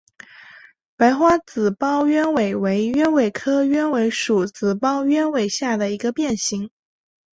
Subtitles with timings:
[0.95, 6.71] 白花紫苞鸢尾为鸢尾科鸢尾属紫苞鸢尾下的一个变型。